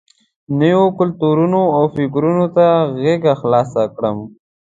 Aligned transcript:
نویو 0.57 0.85
کلتورونو 0.99 1.61
او 1.75 1.83
فکرونو 1.95 2.45
ته 2.55 2.65
غېږه 3.01 3.33
خلاصه 3.41 3.81
کړم. 3.95 4.17